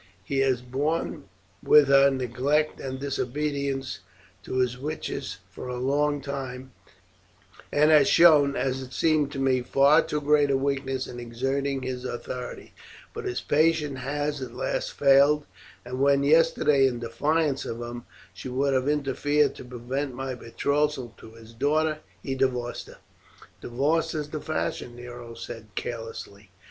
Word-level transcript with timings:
He 0.23 0.39
has 0.39 0.63
borne 0.63 1.25
with 1.61 1.87
her 1.87 2.09
neglect 2.09 2.79
and 2.79 2.99
disobedience 2.99 3.99
to 4.41 4.57
his 4.57 4.75
wishes 4.75 5.37
for 5.51 5.67
a 5.67 5.77
long 5.77 6.21
time, 6.21 6.71
and 7.71 7.91
has 7.91 8.07
shown, 8.07 8.55
as 8.55 8.81
it 8.81 8.93
seemed 8.93 9.31
to 9.33 9.37
me, 9.37 9.61
far 9.61 10.01
too 10.01 10.19
great 10.19 10.49
a 10.49 10.57
weakness 10.57 11.05
in 11.05 11.19
exerting 11.19 11.83
his 11.83 12.03
authority; 12.03 12.73
but 13.13 13.25
his 13.25 13.41
patience 13.41 13.99
has 13.99 14.41
at 14.41 14.55
last 14.55 14.91
failed, 14.93 15.45
and 15.85 15.99
when 16.01 16.23
yesterday, 16.23 16.87
in 16.87 16.97
defiance 16.97 17.63
of 17.63 17.79
him, 17.79 18.07
she 18.33 18.49
would 18.49 18.73
have 18.73 18.87
interfered 18.89 19.53
to 19.53 19.63
prevent 19.63 20.15
my 20.15 20.33
betrothal 20.33 21.13
to 21.17 21.29
his 21.33 21.53
daughter, 21.53 21.99
he 22.23 22.33
divorced 22.33 22.87
her." 22.87 22.97
"Divorce 23.61 24.15
is 24.15 24.29
the 24.31 24.41
fashion," 24.41 24.95
Nero 24.95 25.35
said 25.35 25.67
carelessly. 25.75 26.49